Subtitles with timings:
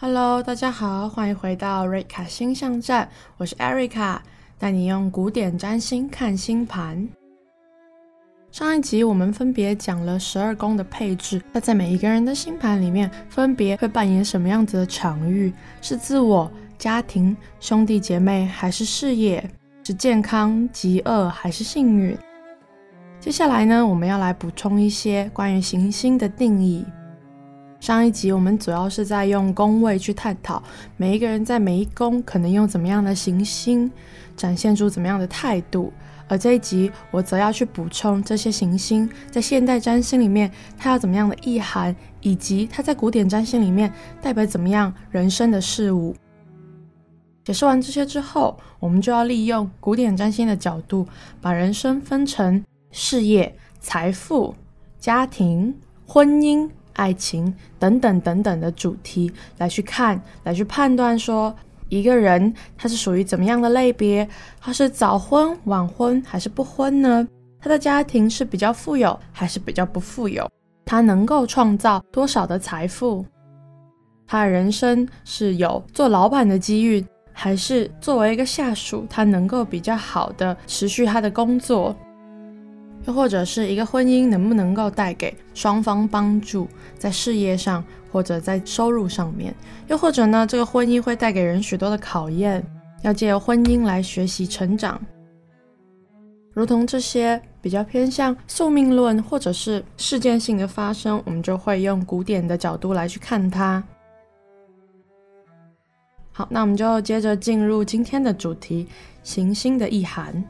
[0.00, 4.18] Hello，大家好，欢迎回到瑞卡星象站，我是 Erica，
[4.56, 7.08] 带你用古典占星看星盘。
[8.52, 15.52] 上一集我们分别讲了十二宫的配置，那在每一个人的星盘里面，分别会扮演什么样子的场域？
[15.80, 19.50] 是自我、家庭、兄弟姐妹，还是事业？
[19.82, 22.16] 是健康、疾厄，还是幸运？
[23.18, 26.86] 接下来呢，我们要来补充一些关于行星的定义。
[27.80, 30.62] 上一集我们主要是在用宫位去探讨
[30.96, 33.90] 每一个人在每一宫可能用怎么样的行星
[34.36, 35.92] 展现出怎么样的态度，
[36.26, 46.14] 而这一集我则要去补充这些行星在现代占星里面它有怎么样的意涵，以及它在古典占星里面代表怎么样人生的事物。
[47.44, 51.06] 解释完这些之后，我们就要利用古典占星的角度，
[51.40, 54.54] 把人生分成事业、财富、
[54.98, 55.74] 家庭、
[56.04, 56.68] 婚姻。
[56.98, 61.54] 爱情等等等等的主题来去看，来去判断说
[61.88, 64.28] 一个人他是属于怎么样的类别，
[64.60, 67.26] 他是早婚、晚婚还是不婚呢？
[67.60, 70.48] 他的家庭是比较富有还是比较不富有？
[70.84, 73.24] 他能够创造多少的财富？
[74.26, 81.94] 他的人生是有做老板的机遇，还是作为一个下属，他能够比较好的持续他的工作？
[83.08, 89.54] 又或者是一个婚姻能不能够带给双方帮助，在事业上或者在收入上面？
[89.86, 92.62] 又或者呢，这个婚姻会带给人许多的考验，
[93.00, 95.00] 要借由婚姻来学习成长。
[96.52, 103.82] 如同这些比较偏向宿命论或者是事件性的发生，我们就会用古典的角度来去看它。
[106.30, 108.86] 好，那我们就接着进入今天的主题：
[109.22, 110.44] 行星的意涵。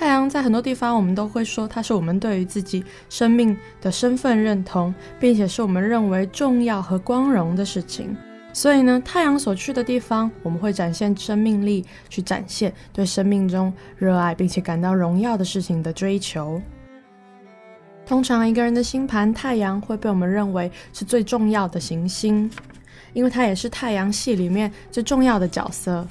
[0.00, 8.16] 太阳在很多地方，我们都会说它是我们对于自己生命的身份认同，并且是我们认为重要和光荣的事情。
[8.50, 16.62] 所以呢，太阳所去的地方，我们会展现生命力，去展现对生命中热爱并且感到荣耀的事情的追求。
[18.06, 22.50] 通常一个人的星盘，太阳会被我们认为是最重要的行星，
[23.12, 26.08] 因为它也是太阳系里面最重要的角色。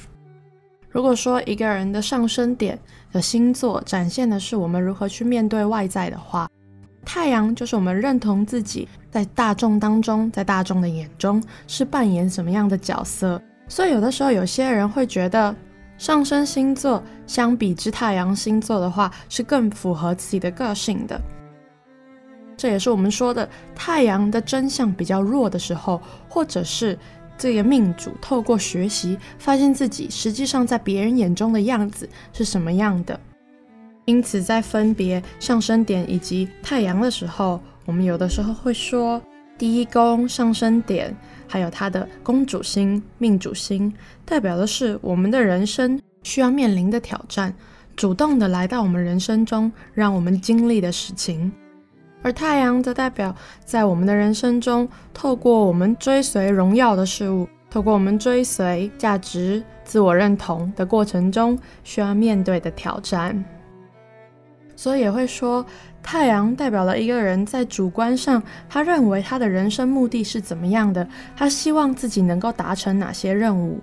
[0.92, 2.78] 如果说一个人的上升点
[3.12, 6.50] 的星座展现的是我们如何去面对外在的话，
[7.06, 13.40] 太阳就是我们认同自己在大众当中，在大众的眼中是扮演什么样的角色。
[13.68, 15.56] 所以有的时候有些人会觉得
[16.00, 21.22] 上升星座相比之太阳星座的话是更符合自己的个性的。
[22.58, 26.98] 这也是我们说的太阳的真相比较弱的时候，或者是。
[27.40, 33.18] 这个命主透过学习，发现自己实际上在别人眼中的样子是什么样的。
[34.04, 39.22] 因此，在分别上升点以及太阳的时候，我们有的时候会说，
[39.58, 41.16] 第一宫上升点
[41.48, 43.94] 还有它的宫主星、命主星，
[44.26, 47.56] 代表的是我们的人生需要面临的挑战，
[47.96, 51.50] 主动的来到我们人生中，让我们经历的事情。
[52.22, 63.42] 而太阳则代表在我们的人生中，透过我们追随荣耀的事物，透过我们追随价值、自我认同的过程中，需要面对的挑战。
[64.76, 65.66] 所以也会说，
[66.02, 73.80] 太阳代表了一个人在主观上，他认为他的人生目的是怎么样的，他希望自己能够达成哪些任务。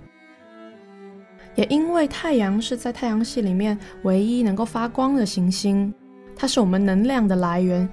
[1.55, 5.93] 也因为太阳是在太阳系里面唯一能够发光的行星，
[6.35, 7.89] 它是我们能量的来源。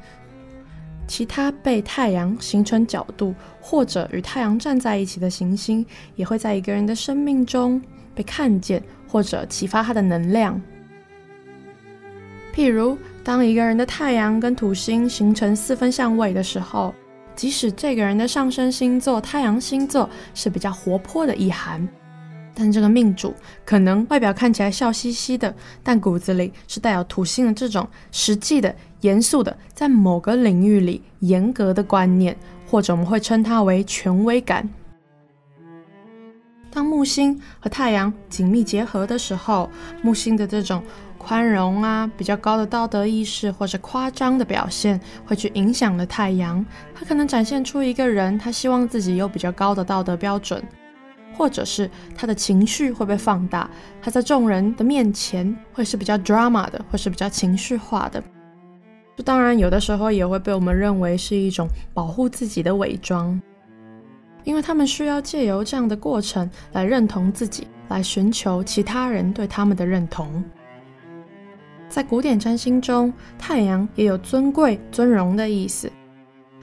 [1.16, 5.86] 其他被太阳形成角度，或者与太阳站在一起的行星，
[6.16, 7.80] 也会在一个人的生命中
[8.16, 10.60] 被看见，或者启发他的能量。
[12.56, 16.92] 譬如，当一个人的太阳跟土星形成四分相位的时候，
[17.36, 21.88] 即使这个人的上升星座太阳星座是比较活泼的意涵。
[22.56, 23.34] 但这个命主
[23.66, 25.54] 可能外表看起来笑嘻嘻的，
[25.84, 32.36] 但骨子里是带有土星的这种实际的、严肃的，在某个领域里严格的观念，
[32.68, 34.68] 或者我们会称它为权威感。
[36.72, 39.70] 当木星和太阳紧密结合的时候，
[40.02, 40.82] 木星的这种
[41.18, 46.66] 宽容啊、比较高的道德意识或者夸张的表现，会去影响了太阳。
[46.96, 50.64] 它可能展现出一个人，他希望自己有比较高的道德标准。
[51.36, 53.68] 或者是他的情绪会被放大，
[54.00, 58.24] 他在众人的面前会是比较 drama 的，或是比较情绪化的。
[59.16, 63.40] 这当然有的时候也会被我们认为是一种保护自己的伪装，
[64.44, 70.44] 因为他们需要借由这样的过程来认同自己，来寻求其他人对他们的认同。
[71.88, 75.92] 在古典占星中，太阳也有尊贵、尊荣的意思。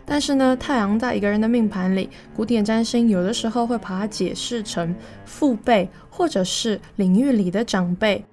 [0.04, 4.92] 但是呢，太阳在一个人的命盘里，古典占星有的时候会把它解释成
[5.24, 8.24] 父辈或者是领域里的长辈。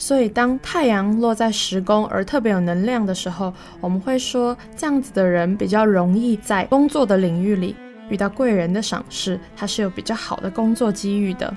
[0.00, 3.52] 所以，当太阳落在十宫而特别有能量的时候，
[3.82, 7.76] 我们会说这样子的人比较容易在工作的领域里
[8.08, 11.54] 遇到贵人的赏识，他是有比较好的工作机遇的。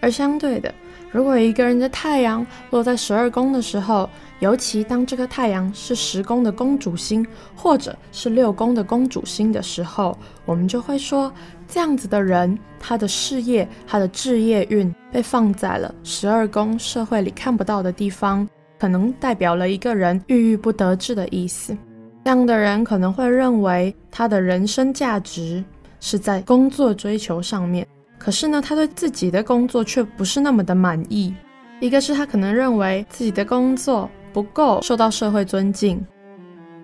[0.00, 0.74] 而相对的，
[1.10, 4.08] 如果一个人的太阳落在十二宫的时候，
[4.40, 11.32] 尤其当这个太阳是十宫的宫主星，或者是六宫的宫主星的时候，我们就会说，
[11.74, 18.48] 这样子的人，他的事业、他的置业运被放在了十二宫社会里看不到的地方，
[18.78, 21.76] 可能代表了一个人郁郁不得志的意思。
[22.24, 25.64] 这样的人可能会认为他的人生价值
[25.98, 27.84] 是在工作追求上面。
[28.18, 31.34] 可是呢，他对自己的工作却不是那么的满意。
[31.80, 36.00] 一个是他可能认为自己的工作不够受到社会尊敬，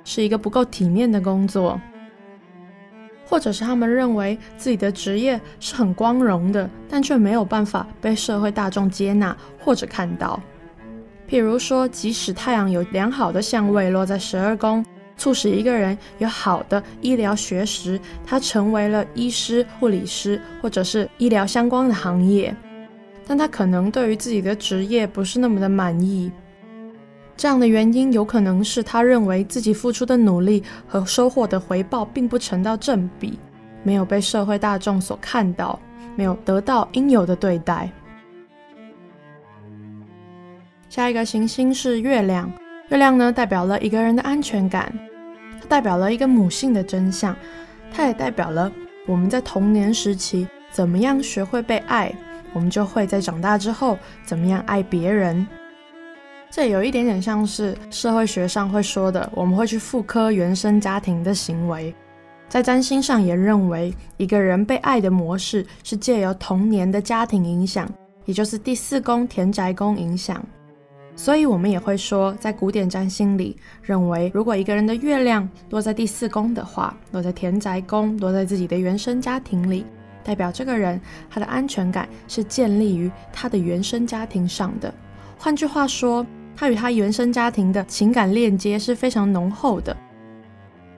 [0.02, 1.78] 是一个不够体面的工作；
[3.30, 10.38] 或者是他们认为自己的职业是很光荣的，但却没有办法被社会大众接纳或者看到。
[11.28, 14.84] 譬如说，即使太阳有良好的相位落在十二宫。
[15.16, 22.56] 促使一个人有好的医疗学识，他成为了医师、护理师，或者是医疗相关的行业，
[23.26, 26.32] 但他可能对于自己的职业不是那么的满意。
[27.40, 33.38] 这样的原因有可能是他认为自己付出的努力和收获的回报并不成到正比，
[33.82, 35.80] 没有被社会大众所看到，
[36.16, 37.90] 没有得到应有的对待。
[40.90, 42.52] 下一个行星是月亮，
[42.90, 44.92] 月亮呢，代表了一个人的安全感。
[45.58, 47.34] 它代表了一个母性的真相，
[47.90, 48.70] 它也代表了
[49.06, 52.14] 我们在童年时期怎么样学会被爱，
[52.52, 55.46] 我们就会在长大之后怎么样爱别人。
[56.50, 61.94] 这有一点点像是社会学上会说的，我们会去复刻原生家庭的行为。
[62.48, 67.88] 在占星上也认为，一个人被爱的模式是借由童年的家庭影响，
[68.24, 70.44] 也就是第四宫田宅宫影响。
[71.14, 79.86] 所以，我们也会说，在古典占星里，认为如果一个人的月亮落在第四宫的话，落在田宅宫，落在自己的原生家庭里，
[80.24, 81.00] 代表这个人
[81.30, 84.92] 他的安全感是建立于他的原生家庭上的。
[85.38, 86.26] 换句话说，
[86.60, 89.96] 他与他原生家庭的情感链接是非常浓厚的。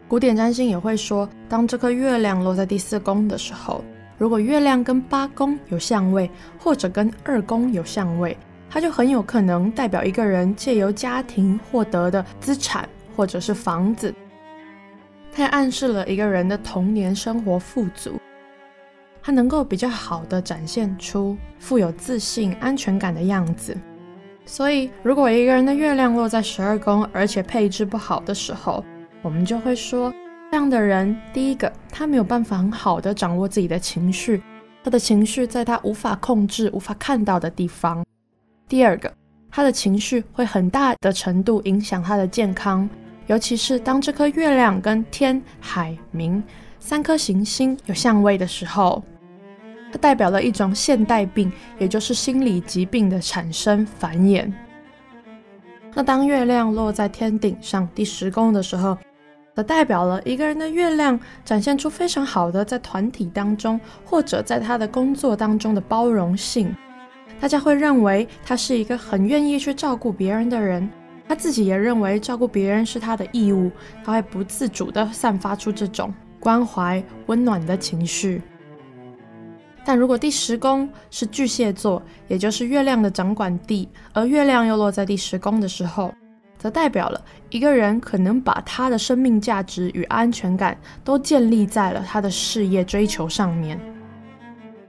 [0.08, 3.84] 古典占星也会说，当这颗月亮落在第四宫的时候，
[4.18, 6.28] 如果月亮跟八宫有相位，
[6.58, 8.36] 或者跟二宫有相位。
[8.68, 14.12] 它就很有可能代表一个人借由家庭获得的资产或者是房子，
[15.32, 18.18] 它也暗示了一个人的童年生活富足，
[19.22, 23.76] 他能够比较好的展现出富有自信、安全感的样子。
[24.44, 28.84] 所以，如果一个人的月亮落在十二宫，而且配置不好的时候，
[29.22, 30.12] 我们就会说，
[30.50, 34.42] 这样的人，第一个，他没有办法很好的掌握自己的情绪，
[34.82, 38.04] 他的情绪在他无法控制、无法看到的地方。
[38.68, 39.10] 第二个，
[39.50, 42.88] 他的情绪会很大的程度影响他的健康，
[43.28, 46.42] 尤其是当这颗月亮跟天、海、冥
[46.78, 49.02] 三颗行星有相位的时候，
[49.92, 54.50] 它代表了一种现代病，也就是心理疾病的产生繁衍。
[55.94, 58.96] 那当月亮落在天顶上第十宫的时候，
[59.54, 66.74] 则代表了一个人的月亮展现出非常好的在团体当中或者在他的工作当中的包容性。
[67.38, 70.88] 大家会认为他是一个很愿意去照顾别人的人，
[71.28, 73.70] 他自己也认为照顾别人是他的义务，
[74.02, 78.40] 他会不自主地散发出这种关怀、温暖的情绪。
[79.84, 86.14] 但如果第十宫是巨蟹座，也就是月亮的掌管地，而月亮又落在第十宫的时候，
[86.56, 87.20] 则代表了
[87.50, 93.78] 一个人可能把他的生命价值与安全感都建立在了他的事业追求上面。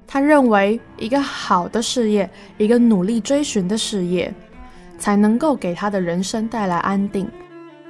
[0.06, 4.32] 他认为，一个好的事业，一个努力追寻的事业，
[5.00, 7.28] 才能够给他的人生带来安定。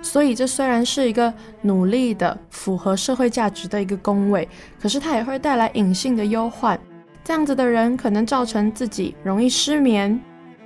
[0.02, 4.48] 所以，这虽然是一个努力的、符合社会价值的一个宫位，
[4.82, 6.80] 可是它也会带来隐性的忧患。
[7.24, 10.20] 这样子的人可能造成自己容易失眠、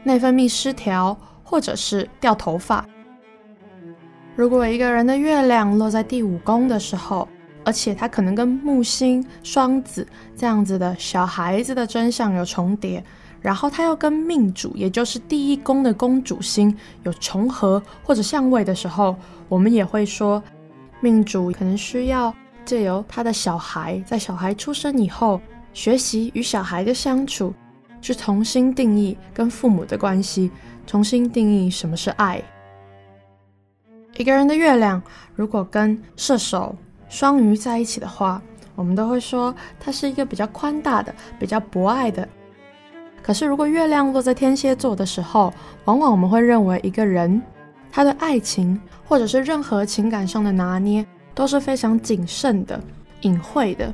[0.04, 2.86] 内分泌失调，或者是掉头发。
[4.36, 7.28] 如果一个人的月亮落在第五宫的时候，
[7.64, 13.04] 而且他可能跟木星、双子这样子的小孩子的真相有重叠，
[13.42, 19.16] 然后他又跟命主，也就是第一宫的宫主星有重合或者相位的时候，
[19.50, 20.42] 我们也会说，
[21.02, 22.34] 命主可能需要
[22.64, 25.42] 借由他的小孩，在小孩出生以后，
[25.78, 27.54] 学习与小孩的相处，
[28.02, 30.50] 去重新定义跟父母的关系，
[30.88, 32.42] 重新定义什么是爱。
[34.16, 35.00] 一个人的月亮
[35.36, 36.76] 如果跟射手、
[37.10, 38.42] 双鱼在一起的话，
[38.74, 42.28] 我们都会说他是一个比较宽大的、比较博爱的。
[43.22, 45.54] 可是如果月亮落在天蝎座的时候，
[45.86, 47.40] 往往我们会认为一个人
[47.92, 51.06] 他的爱情或者是任何情感上的拿捏
[51.36, 52.82] 都是非常谨慎的、
[53.22, 53.94] 隐晦的。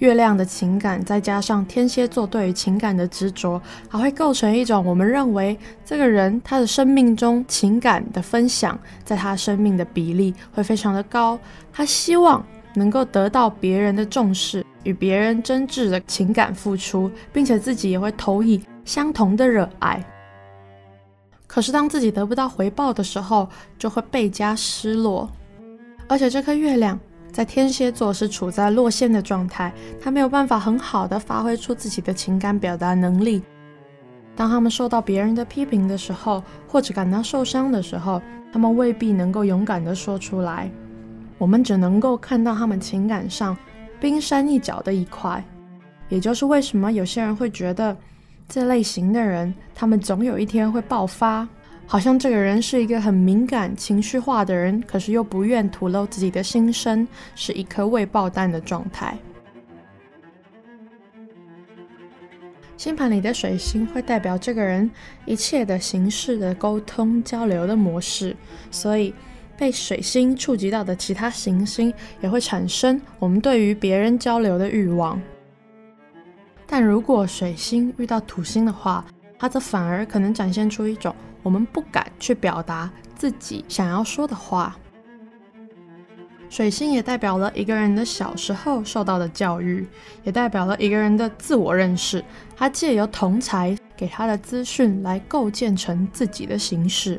[0.00, 11.38] 月亮的情感，再加上天蝎座对于情感的执着，还会构成一种我们认为这个人他的生命中情感的分享，在他生命的比例会非常的高。
[11.70, 12.42] 他希望
[12.74, 20.02] 能够得到别人的重视，与别人真挚的情感付出，并且自己也会投以相同的热爱。
[21.46, 23.46] 可是当自己得不到回报的时候，
[23.78, 25.30] 就会倍加失落。
[26.08, 26.98] 而且这颗月亮。
[27.32, 33.42] 在天蝎座是处在落线的状态，他没有办法很好的发挥出自己的情感表达能力。
[34.36, 38.20] 当他们受到别人的批评的时候，或者感到受伤的时候，
[38.52, 40.70] 他们未必能够勇敢的说出来。
[41.38, 43.56] 我们只能够看到他们情感上
[44.00, 45.42] 冰山一角的一块。
[46.08, 47.96] 也就是为什么有些人会觉得
[48.48, 51.46] 这类型的人，他们总有一天会爆发。
[51.90, 57.04] 好像这个人是一个很敏感、情绪化的人，可是又不愿吐露自己的心声，
[57.34, 59.18] 是一颗未爆弹的状态。
[62.76, 64.88] 星盘里的水星会代表这个人
[65.26, 68.36] 一切的形式的沟通交流的模式，
[68.70, 69.12] 所以
[69.58, 75.20] 被水星触及到的其他行星也会产生我们对于别人交流的欲望。
[76.68, 79.04] 但如果水星遇到土星的话，
[79.40, 81.12] 它则反而可能展现出一种。
[81.42, 84.76] 我们不敢去表达自己想要说的话。
[86.50, 89.86] 水星也代表了一个人的小时候受到的教育，
[90.22, 92.22] 也代表了一个人的自我认识。
[92.54, 97.18] 他借由同侪给他的资讯来构建成自己的形式。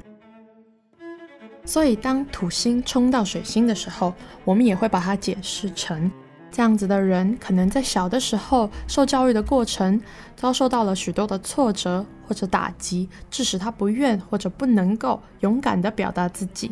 [1.65, 4.13] 所以，当土星冲到水星的时候，
[4.43, 6.11] 我们也会把它解释成。
[6.51, 10.01] 这样子的人，可能在小的时候受教育的过程，
[10.35, 16.71] 遭受到了许多的挫折或者打击，致使他不愿或者不能够勇敢地表达自己。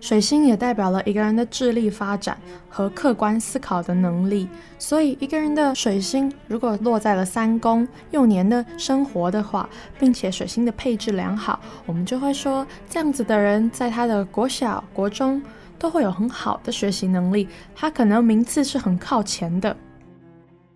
[0.00, 2.36] 水星也代表了一个人的智力发展
[2.68, 9.68] 和客观思考的能力，所以一个人的水星如果落在了三宫幼年的生活的话，
[10.00, 15.40] 并且水星的配置良好，我们就会说这样子的人在他的国小、国中。
[15.82, 19.76] 都会有很好的学习能力，他可能名次是很靠前的。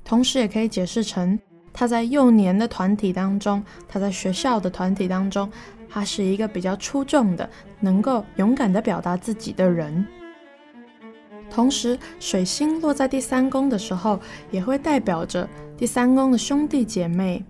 [0.05, 1.39] 同时，也可以解释成
[1.73, 5.49] 他在幼年的团体当中，他在学校的团体当中，
[5.89, 7.49] 他是一个比较出众的，
[7.79, 10.05] 能够勇敢地表达自己的人。
[11.49, 14.19] 同时，水星落在第三宫的时候，
[14.51, 17.45] 也会代表着第三宫的兄弟姐妹，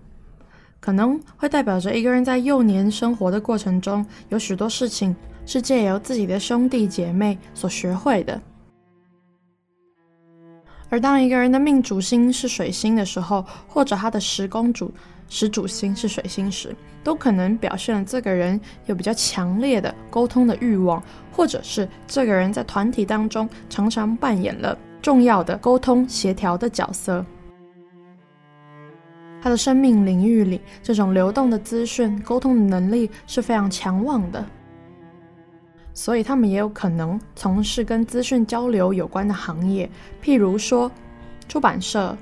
[0.79, 5.15] 可能会代表着一个人在幼年生活的过程中，有许多事情。
[5.47, 8.39] 是借由自己的兄弟姐妹所学会的。
[10.89, 14.91] 而当一个人的命主星是水星的时候，或者他的十宫主、
[15.27, 21.01] 十主星是水星时，都可能表现了这个人有比较强烈的沟通的欲望，
[21.31, 27.25] 或者是这个人在团体当中常常扮演了重要的沟通协调的角色。
[29.41, 34.45] 他的生命领域里，这种流动的资讯沟通的能力是非常强旺的。
[35.97, 39.89] 所以他们也有可能从事跟资讯交流有关的行业，
[40.23, 40.91] 譬如说
[41.49, 42.15] 出版社、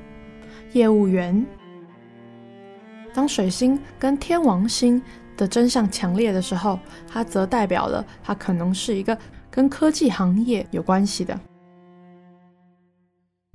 [0.72, 1.46] 业务员。
[3.13, 5.01] 当水星跟天王星
[5.36, 9.17] 的真相强烈的时候，它则代表了它可能是一个
[9.51, 11.38] 跟科技行业有关系的。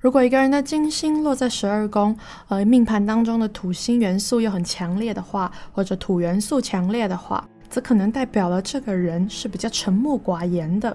[0.02, 2.14] 如果一个人的金星落在十二宫，
[2.46, 10.94] 而命盘当中的土星元素又很强烈的话，或者土元素强烈的话，则可能代表了这个人是比较沉默寡言的，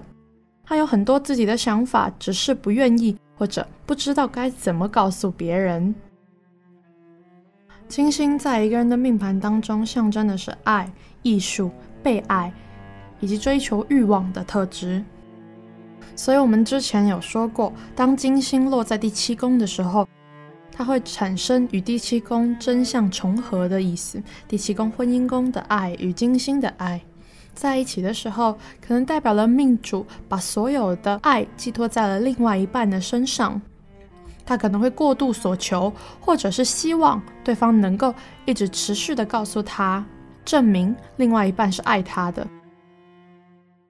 [0.62, 5.94] 他有很多自己的想法，只是不愿意或者不知道该怎么告诉别人。
[7.88, 10.92] 金星在一个人的命盘当中，象征的是爱、
[11.22, 11.70] 艺术、
[12.02, 12.52] 被爱
[13.20, 15.02] 以及追求欲望的特质。
[16.14, 20.06] 所以，我们之前有说过，当金星落在第七宫的时候，
[20.70, 24.22] 它会产生与第七宫真相重合的意思。
[24.46, 27.00] 第七宫婚姻宫的爱与金星的爱
[27.54, 28.52] 在一起的时候，
[28.86, 33.60] 可能代表了命主把所有的爱寄托在了另外一半的身上。
[34.44, 40.04] 他可能会过度所求，或者是希望对方能够一直持续的告诉他，
[40.44, 42.46] 证明另外一半是爱他的。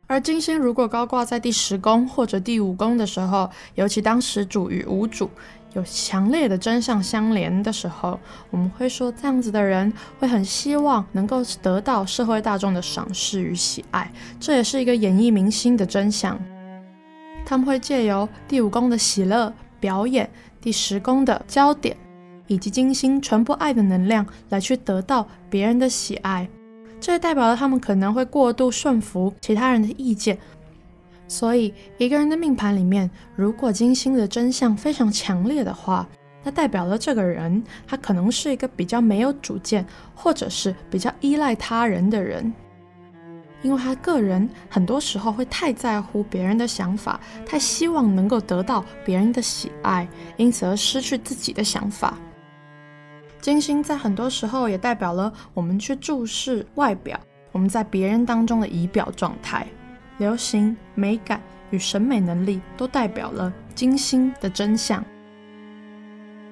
[0.06, 5.28] 而金星如果高挂在第十宫或者第五宫的时候，尤其当时主与无主。
[5.76, 8.18] 有强烈的真相相连的时候，
[8.50, 16.38] 我们会说这样子的人会很希望能够得到社会大众的赏识与喜爱，这也是一个演艺明星的真相。
[17.44, 20.28] 他们会借由第五宫的喜乐表演，
[20.62, 21.94] 第十宫的焦点，
[22.46, 26.48] 以及金星传播爱的能量来去得到别人的喜爱，
[26.98, 30.38] 这也代表了他们可能会过度顺服其他人的意见。
[31.28, 36.06] 所以，一个人的命盘里面，如果金星的真相非常强烈的话，
[36.44, 42.54] 那代表了这个人他可能是一个比较没有主见，或者是比较依赖他人的人，
[43.62, 50.06] 因为他个人很多时候会太在乎别人的想法，太希望能够得到别人的喜爱，
[50.36, 52.16] 因此而失去自己的想法。
[53.40, 57.18] 金星在很多时候也代表了我们去注视外表，
[57.50, 59.66] 我们在别人当中的仪表状态。
[60.18, 65.04] 流行美感与审美能力都代表了金星的真相，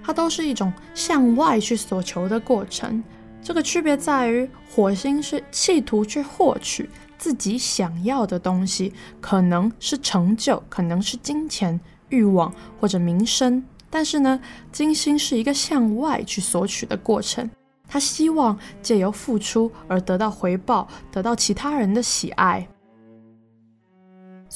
[0.03, 3.03] 它都是一种向外去所求的过程。
[3.43, 11.79] 这个区别在于，火星是企图去获取自己想要的东西，可能是成就，可能是金钱、
[12.09, 13.63] 欲望或者名声。
[13.91, 14.41] 但是呢，
[14.73, 17.49] 金星是一个向外去索取的过程，
[17.87, 22.67] 他希望借由付出而得到回报，得到其他人的喜爱。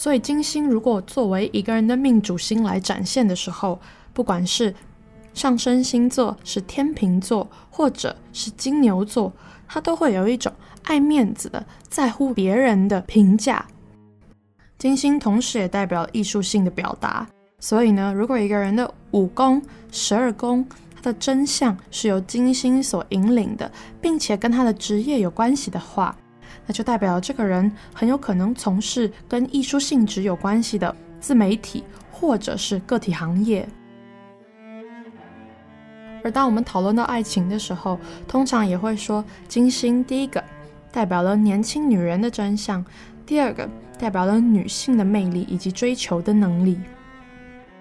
[0.01, 3.81] 所以，金星如果作为一个人的命主星来展现的时候，
[4.13, 4.73] 不管是
[5.35, 9.33] 上升星座是天秤座，或者是金牛座，
[9.67, 10.53] 他都会有一种
[10.85, 13.67] 爱面子的、在乎别人的评价。
[14.79, 17.27] 金星同时也代表艺术性的表达。
[17.59, 20.65] 所以呢，如果一个人的五宫、十二宫，
[20.95, 23.69] 他的真相是由金星所引领的，
[24.01, 26.17] 并且跟他的职业有关系的话，
[26.69, 31.83] 那就代表这个人很有可能从事跟艺术性质有关系的自媒体
[32.13, 33.67] 或者是个体行业。
[36.23, 40.45] 而当我们讨论到爱情的时候，通常也会说金星第一个
[40.93, 42.85] 代表了年轻女人的真相，
[43.25, 43.67] 第二个
[43.99, 46.79] 代表了女性的魅力以及追求的能力。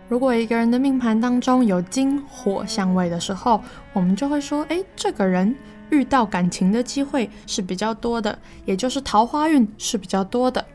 [0.07, 3.61] 如果一个人的命盘当中有金火相位的时候，
[3.91, 5.53] 我们就会说，哎，这个人。
[5.89, 10.65] 遇到感情的机会是比较多的，也就是桃花运是比较多的。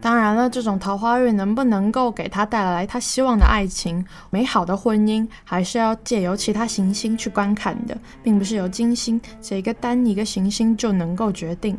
[0.00, 11.78] 当然了，这种桃花运能不能够给他带来他希望的爱情、美好的婚姻，还是要借由其他行星去观看的，并不是由金星这一个单一个行星就能够决定。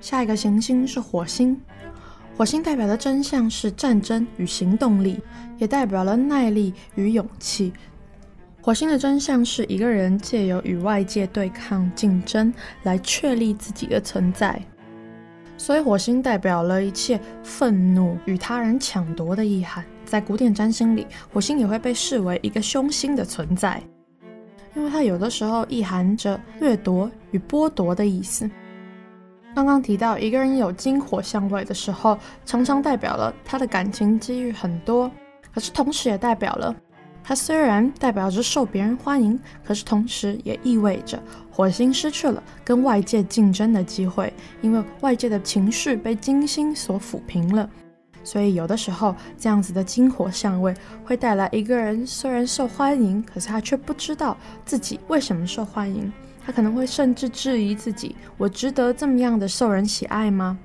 [0.00, 1.56] 下一个行星是火星，
[2.36, 5.20] 火星代表的真相是战争与行动力，
[5.56, 7.72] 也代表了耐力与勇气。
[8.64, 14.62] 火星的真相是一个人借由与外界对抗竞争来确立自己的存在，
[15.58, 19.84] 所以火星代表了一切愤怒与他人抢夺的意涵。
[20.04, 23.82] 在古典占星里，火星也会被视为一个凶星的存在，
[24.76, 28.48] 因为它有的时候意含着掠夺与剥夺的意思。
[29.56, 35.10] 刚刚提到一个人有金火相位的时候，常常代表了他的感情机遇很多，
[35.52, 36.76] 可是同时也代表了。
[37.24, 47.68] 它虽然代表着受别人欢迎，可是同时也意味着火星失去了跟外界竞争的机会，因为外界的情绪被金星所抚平了。
[48.24, 56.12] 所以有的时候，这样子的金火相位会带来一个人虽然受欢迎，可是他却不知道自己为什么受欢迎。
[56.44, 60.58] 他可能会甚至质疑自己：我值得这么样的受人喜爱吗？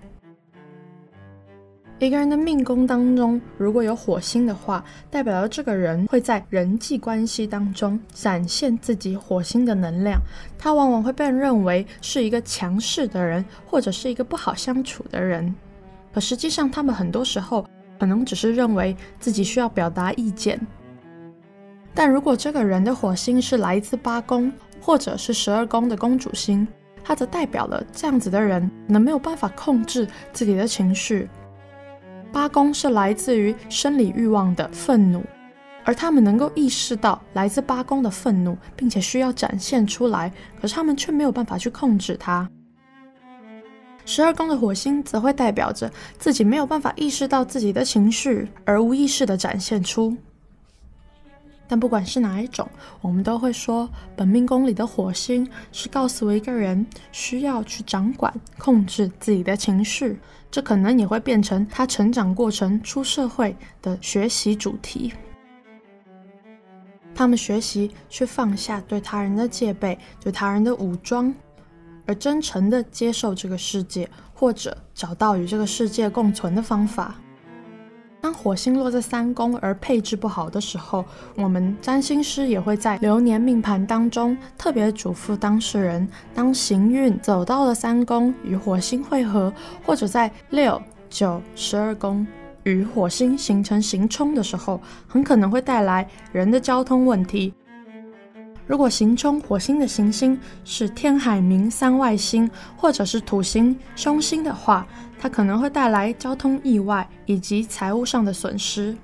[2.00, 10.22] 一个人的命宫当中，如果有火星的话，代表了这个人会在人际关系当中展现自己火星的能量。
[10.60, 15.54] 他往往会被认为是一个强势的人，或者是一个不好相处的人。
[16.14, 17.66] 可实际上，他们很多时候
[18.00, 20.60] 可能只是认为自己需要表达意见。
[21.96, 26.68] 但如果这个人的火星是来自八宫或者是十二宫的宫主星，
[27.04, 31.28] 它则代表了这样子的人能没有办法控制自己的情绪。
[32.32, 35.24] 八宫是来自于生理欲望的愤怒，
[35.84, 42.50] 而他们能够意识到来自八宫的愤怒，并且需要展现出来，可是他们却没有办法去控制它。
[44.06, 50.16] 十二宫的火星则会代表着自己没有办法意识到自己的情绪，而无意识的展现出。
[51.68, 52.68] 但不管是哪一种，
[53.02, 60.18] 我们都会说，本命宫里的火星是告诉一个人需要去掌管、控制自己的情绪。
[60.50, 65.14] 这可能也会变成他成长过程、出社会的学习主题。
[67.14, 71.34] 他们学习去放下对他人的戒备、对他人的武装，
[72.06, 77.16] 而真诚的接受这个世界，或者找到与这个世界共存的方法。
[78.20, 89.54] 当火星落在三宫而配置不好的时候，我们占星师也会在流年命盘当中特别嘱咐当事人，当行运走到了三宫与火星会合，
[89.86, 92.26] 或者在六、九、十二宫
[92.64, 97.54] 与火星形成行冲的时候，很可能会带来人的交通问题。
[98.68, 104.86] 如果刑冲火星的行星是天海冥三外星，或者是土星凶星的话，
[105.18, 108.96] 它可能会带来交通意外以及财务上的损失。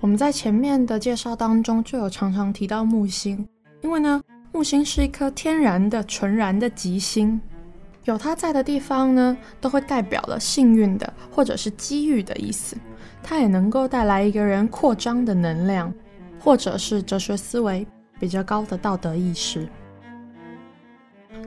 [0.00, 3.48] 我们在前面的介绍当中就有常常提到木星，
[3.80, 7.40] 因为呢，木星是一颗天然的、纯然的吉星，
[8.04, 12.76] 有它在的地方呢，都会代表了幸运的或者是机遇的意思。
[13.22, 15.90] 它也能够带来一个人扩张的能量。
[16.40, 17.86] 或者是哲学思维
[18.18, 19.68] 比较高的道德意识。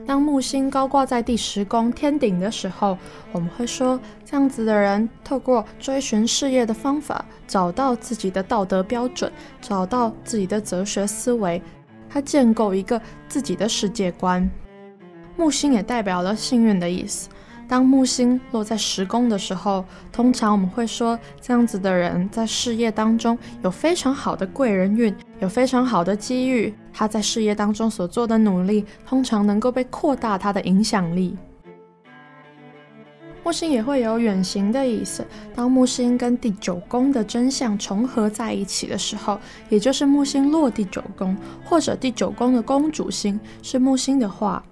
[0.06, 2.96] 当木星高挂在第十宫天顶的时候，
[3.32, 11.62] 我们会说，这样子的人透过追寻事业的方法，找到自己的道德标准，找到自己的哲学思维，
[12.08, 14.48] 他建构一个自己的世界观。
[15.36, 17.28] 木星也代表了幸运的意思。
[17.66, 26.74] 当木星落在十宫的时候，通常我们会说，这样子的人在事业当中有非常好的贵人运，有非常好的机遇。
[26.92, 31.36] 他在事业当中所做的努力，通常能够被扩大他的影响力。
[33.42, 35.26] 木星也会有远行的意思。
[35.54, 44.64] 当木星跟第九宫的真相重合在一起的时候，也就是木星落第九宫，或者第九宫的宫主星是木星的话。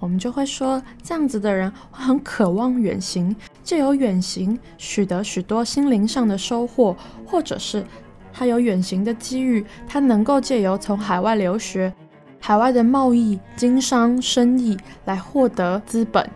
[0.00, 7.84] 我们就会说，这样子的人会很渴望远行，借由远行取得许多心灵上的收获，或者是
[8.32, 11.92] 他有远行的机遇，他能够借由从海外留学、
[12.40, 16.28] 海外的贸易、经商、生意来获得资本。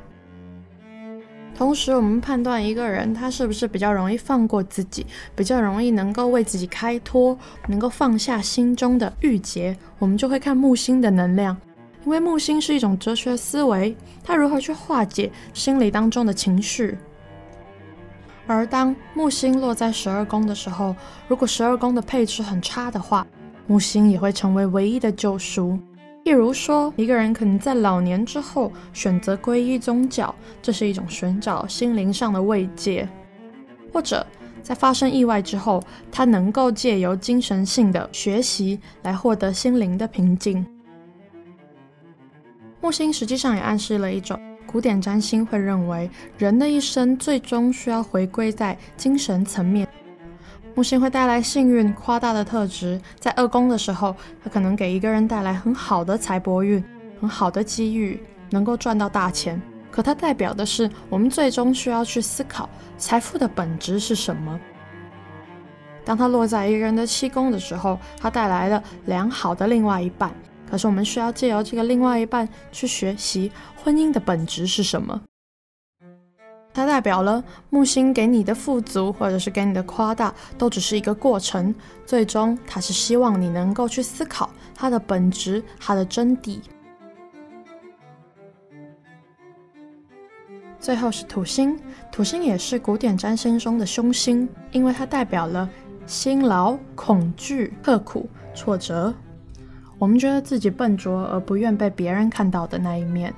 [1.57, 11.57] 同时，我们判断一个人他是不是比较容易放过自己，比较容易能够为自己开脱，能够放下心中的郁结，我们就会看木星的能量。
[12.05, 16.97] 因为木星是一种哲学思维，它如何去化解心理当中的情绪。
[18.47, 20.95] 而当木星落在十二宫的时候，
[21.29, 23.27] 如果十二宫的配置很差的话，
[23.67, 25.79] 木星也会成为唯一的救赎。
[26.25, 33.07] 譬如说，一个人可能在老年之后选择皈依宗教，这是一种寻找心灵上的慰藉；
[33.93, 34.27] 或者
[34.63, 40.67] 在发生意外之后，他能够借由精神性的学习来获得心灵的平静。
[42.85, 49.89] 木星实际上也暗示了一种古典占星会认为，人的一生最终需要回归在精神层面。
[50.75, 56.85] 木星会带来幸运、夸大的特质，在二宫的时候，它可能给一个人带来很好的财帛运、
[57.19, 59.59] 很好的机遇，能够赚到大钱。
[59.91, 62.69] 可它代表的是，我们最终需要去思考
[62.99, 64.61] 财富的本质是什么。
[66.05, 70.31] 当它落在一个人的七宫的时候，它带来了良好的另外一半。
[70.75, 75.23] 可是我们需要借由这个另外一半去学习婚姻的本质是什么。
[76.73, 81.73] 它代表了木星给你的富足，或者是给你的夸大，都只是一个过程。
[82.05, 86.59] 最终，它是希望你能够去思考它的本质，它的真谛。
[90.81, 91.79] 最后是土星，
[92.11, 95.71] 土星也是古典占星中的凶星，因为它代表了
[96.05, 99.15] 辛劳、恐惧、刻苦、挫折。
[99.99, 103.33] 我们觉得自己笨拙而不愿被别人看到的那一面，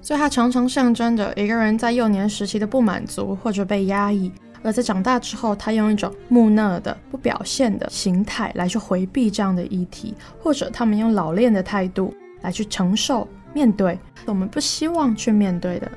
[0.00, 15.90] 所以它常常象征着一个人在幼年时期的不满足或者被压抑，而在长大之后，他用一种木讷的不表现的形态来去回避这样的议题，或者他们用老练的态度来去承受面对我们不希望去面对的。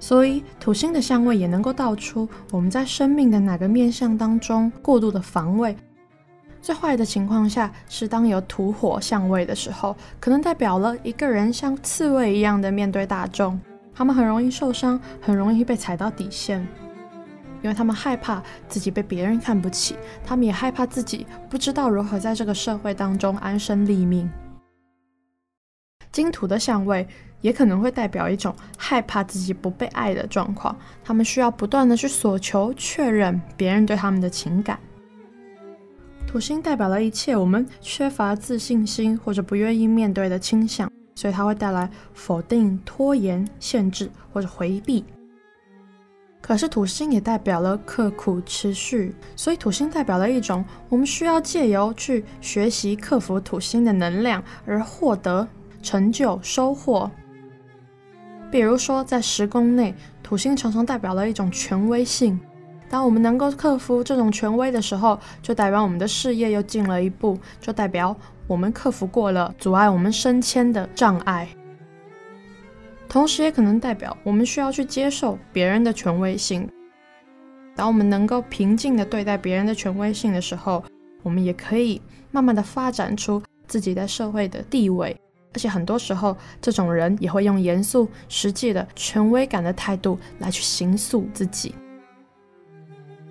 [0.00, 5.76] 所以土星的相位也能够道出我们在生命的哪个面向当中过度的防卫。
[6.60, 13.58] 最坏的情况下是当有土火相位的时候，可能代表了一个人像刺猬一样的面对大众，
[13.94, 16.60] 他们很容易受伤，很容易被踩到底线，
[17.62, 24.30] 因为他们害怕自己被别人看不起，他们也害怕自己不知道如何在这个社会当中安身立命。
[26.10, 27.06] 金土的相位
[27.40, 34.78] 也可能会代表一种害怕自己不被爱的状况，他们需要不断的去索求确认别人对他们的情感。
[36.28, 45.02] 土星代表了一切我们缺乏自信心或者不愿意面对的倾向，所以它会带来否定、拖延、限制或者回避。
[46.42, 55.48] 可是土星也代表了刻苦、持续，所以土星代表了一种我们需要借由去学习克服土星的能量而获得
[55.82, 57.10] 成就、收获。
[58.50, 62.38] 比如说，在十宫内，土星常常代表了一种权威性。
[62.90, 71.48] 当我们能够克服这种权威的时候，就代表我们的事业又进了一步，就代表我们克服过了阻碍我们升迁的障碍。
[73.08, 76.68] 同时，也可能代表我们需要去接受别人的权威性。
[77.76, 80.82] 当我们能够平静地对待别人的权威性的时候，
[81.22, 85.16] 我们也可以慢慢地发展出自己在社会的地位。
[85.54, 91.74] 而且很多时候，这种人也会用严肃、实际的权威感的态度来去形塑自己。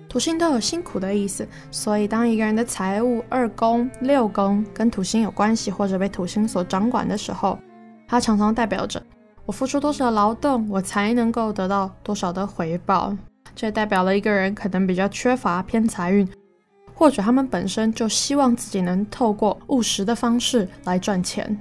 [0.08, 7.58] 土星都有辛苦的意思，所以当一个人的财务二宫、六宫跟土星有关系，或者被土星所掌管的时候，
[8.06, 9.02] 它常常代表着
[9.44, 13.14] 我付出多少劳动，我才能够得到多少的回报。
[13.54, 16.26] 这代表了一个人可能比较缺乏偏财运，
[16.94, 21.58] 或者他们本身就希望自己能透过务实的方式来赚钱。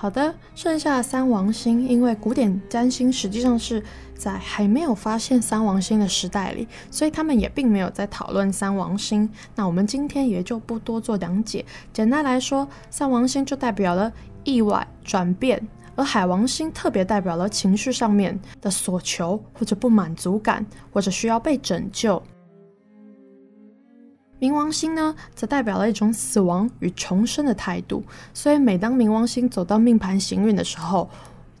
[0.00, 3.84] 好的，剩下的三王星，因为古典占星实际上是
[4.16, 9.28] 在还没有发现三王星的时代里，所以他们也并没有在讨论三王星。
[9.54, 11.62] 那我们今天也就不多做讲解。
[11.92, 14.10] 简单来说，三王星就代表了
[14.42, 22.22] 意外转变，而海王星特别代表了情绪上面的所求或者不满足感，或者需要被拯救。
[24.40, 28.02] 冥王星呢，则代表了一种死亡与重生的态度。
[28.32, 31.10] 所以，每当冥王星走到命盘行运的时候，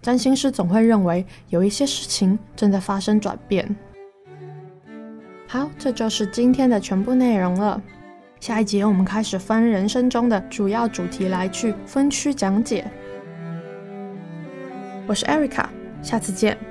[0.00, 3.76] 占星师总会认为有一些事情正在发生转变。
[5.46, 7.82] 好，这就是今天的全部内容了。
[8.40, 12.90] 下一集我们开始分人生中的主要主题来去分区讲解。
[15.06, 15.66] 我是 Erica，
[16.02, 16.69] 下次见。